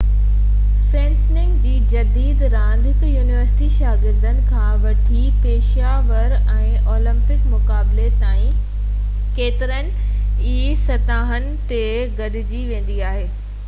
fencing 0.91 1.57
جي 1.65 1.73
جديد 1.89 2.39
راند 2.53 2.87
هڪ 2.91 3.09
يونيورسٽي 3.15 3.67
شاگرد 3.75 4.23
کان 4.53 4.71
وٺي 4.87 5.21
پيشہ 5.43 5.91
ور 6.09 6.35
۽ 6.55 6.71
اولمپڪ 6.95 7.45
مقابلي 7.51 8.07
تائين 8.25 8.57
ڪيترين 9.41 9.93
ئي 10.25 10.75
سطحن 10.89 11.49
تي 11.73 11.83
کيڏي 12.21 12.67
ويندي 12.75 13.01
آهي 13.15 13.27